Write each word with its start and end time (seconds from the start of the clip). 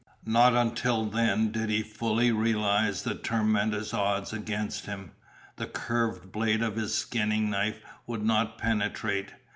Not 0.25 0.55
until 0.55 1.05
then 1.05 1.51
did 1.51 1.69
he 1.69 1.83
fully 1.83 2.31
realize 2.31 3.03
the 3.03 3.13
tremendous 3.13 3.93
odds 3.93 4.33
against 4.33 4.87
him. 4.87 5.11
The 5.57 5.67
curved 5.67 6.31
blade 6.31 6.63
of 6.63 6.75
his 6.75 6.95
skinning 6.97 7.51
knife 7.51 7.79
would 8.07 8.23
not 8.23 8.57
penetrate! 8.57 9.33